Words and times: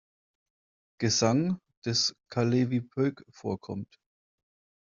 Gesang 0.99 1.59
des 1.85 2.15
Kalevipoeg 2.31 3.23
vorkommt. 3.31 3.99